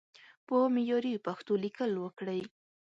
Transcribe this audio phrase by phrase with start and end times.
[0.47, 2.41] په معياري پښتو ليکل وکړئ!